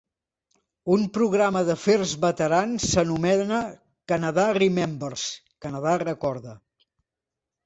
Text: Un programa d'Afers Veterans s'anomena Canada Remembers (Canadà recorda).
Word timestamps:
Un 0.93 1.01
programa 1.17 1.61
d'Afers 1.67 2.13
Veterans 2.23 2.87
s'anomena 2.93 3.61
Canada 4.13 4.47
Remembers 4.59 5.27
(Canadà 5.69 5.95
recorda). 6.07 6.57